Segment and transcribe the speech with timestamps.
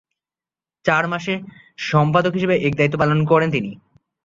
[0.03, 1.25] প্রথম চার মাস
[1.83, 3.71] সম্পাদক হিসেবে এর দায়িত্ব পালন করেন তিনি।